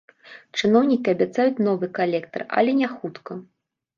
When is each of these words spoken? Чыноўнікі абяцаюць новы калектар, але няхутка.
Чыноўнікі 0.59 1.11
абяцаюць 1.15 1.63
новы 1.67 1.89
калектар, 1.99 2.41
але 2.61 2.71
няхутка. 2.81 3.31